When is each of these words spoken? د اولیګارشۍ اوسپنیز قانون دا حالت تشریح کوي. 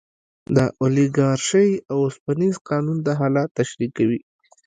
د 0.55 0.57
اولیګارشۍ 0.81 1.69
اوسپنیز 1.95 2.55
قانون 2.69 2.97
دا 3.05 3.13
حالت 3.21 3.47
تشریح 3.59 3.89
کوي. 3.97 4.19